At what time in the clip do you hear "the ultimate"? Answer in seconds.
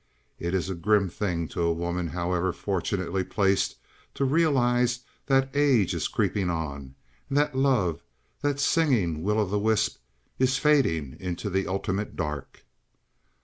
11.51-12.15